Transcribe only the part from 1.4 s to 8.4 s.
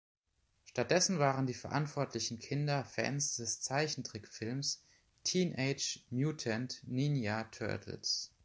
die verantwortlichen Kinder Fans des Zeichentrickfilms „Teenage Mutant Ninja Turtles".